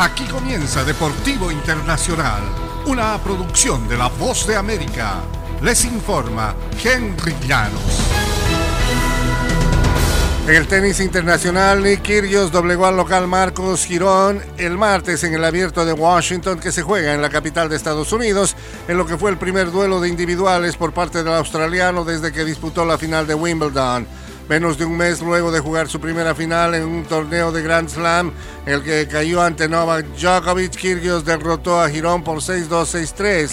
[0.00, 2.40] Aquí comienza Deportivo Internacional,
[2.86, 5.16] una producción de La Voz de América.
[5.60, 8.00] Les informa Henry Llanos.
[10.48, 15.44] En el tenis internacional, Nick Kyrgios doblegó al local Marcos Girón el martes en el
[15.44, 18.56] abierto de Washington que se juega en la capital de Estados Unidos,
[18.88, 22.46] en lo que fue el primer duelo de individuales por parte del australiano desde que
[22.46, 24.06] disputó la final de Wimbledon
[24.50, 27.88] menos de un mes luego de jugar su primera final en un torneo de Grand
[27.88, 28.32] Slam,
[28.66, 33.50] el que cayó ante Novak Djokovic, Kyrgios derrotó a Girón por 6-2, 6-3.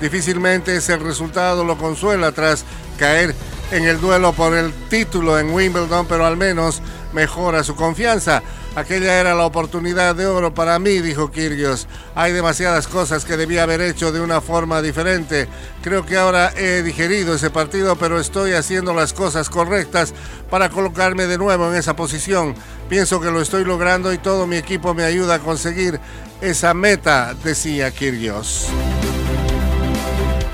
[0.00, 2.64] Difícilmente ese resultado lo consuela tras
[2.98, 3.34] caer
[3.72, 6.80] en el duelo por el título en Wimbledon, pero al menos
[7.12, 8.42] mejora su confianza.
[8.74, 11.86] Aquella era la oportunidad de oro para mí, dijo Kirgios.
[12.14, 15.48] Hay demasiadas cosas que debía haber hecho de una forma diferente.
[15.82, 20.14] Creo que ahora he digerido ese partido, pero estoy haciendo las cosas correctas
[20.50, 22.54] para colocarme de nuevo en esa posición.
[22.88, 26.00] Pienso que lo estoy logrando y todo mi equipo me ayuda a conseguir
[26.40, 28.68] esa meta, decía Kirgios.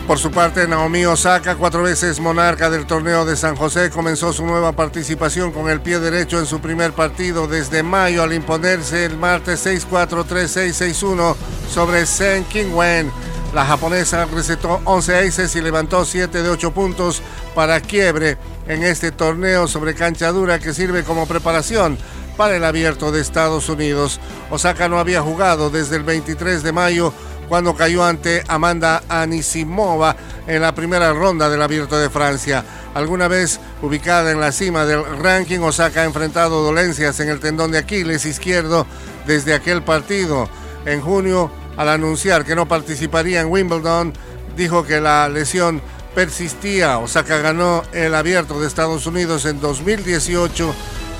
[0.06, 4.44] Por su parte, Naomi Osaka, cuatro veces monarca del torneo de San José, comenzó su
[4.44, 9.16] nueva participación con el pie derecho en su primer partido desde mayo al imponerse el
[9.16, 11.34] martes 6-4, 3-6, 6-1
[11.70, 13.10] sobre Sen Wen.
[13.54, 17.22] La japonesa recetó 11 aces y levantó 7 de 8 puntos
[17.54, 18.36] para quiebre
[18.68, 21.96] en este torneo sobre cancha dura que sirve como preparación
[22.36, 24.20] para el abierto de Estados Unidos.
[24.50, 27.14] Osaka no había jugado desde el 23 de mayo
[27.48, 32.64] cuando cayó ante Amanda Anisimova en la primera ronda del Abierto de Francia.
[32.94, 37.72] Alguna vez ubicada en la cima del ranking, Osaka ha enfrentado dolencias en el tendón
[37.72, 38.86] de Aquiles izquierdo
[39.26, 40.48] desde aquel partido.
[40.86, 44.12] En junio, al anunciar que no participaría en Wimbledon,
[44.56, 45.80] dijo que la lesión
[46.14, 46.98] persistía.
[46.98, 50.74] Osaka ganó el Abierto de Estados Unidos en 2018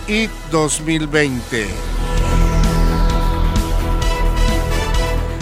[0.07, 2.04] y 2020.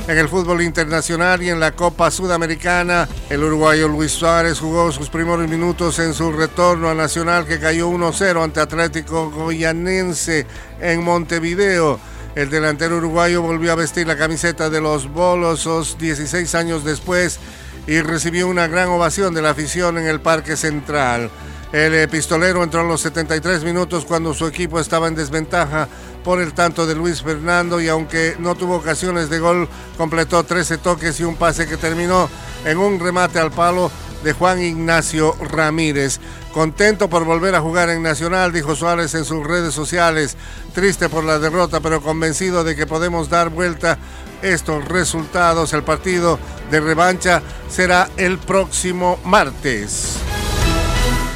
[0.08, 5.08] En el fútbol internacional y en la Copa Sudamericana, el uruguayo Luis Suárez jugó sus
[5.08, 10.44] primeros minutos en su retorno a Nacional que cayó 1-0 ante Atlético Goyanense
[10.80, 12.00] en Montevideo.
[12.34, 17.38] El delantero uruguayo volvió a vestir la camiseta de los Bolosos 16 años después
[17.86, 21.30] y recibió una gran ovación de la afición en el Parque Central.
[21.72, 25.88] El pistolero entró en los 73 minutos cuando su equipo estaba en desventaja
[26.24, 30.78] por el tanto de Luis Fernando y aunque no tuvo ocasiones de gol, completó 13
[30.78, 32.28] toques y un pase que terminó
[32.64, 33.90] en un remate al palo
[34.22, 36.20] de Juan Ignacio Ramírez.
[36.52, 40.36] Contento por volver a jugar en Nacional, dijo Suárez en sus redes sociales.
[40.74, 43.98] Triste por la derrota, pero convencido de que podemos dar vuelta
[44.42, 45.72] estos resultados.
[45.72, 46.38] El partido
[46.70, 50.31] de revancha será el próximo martes.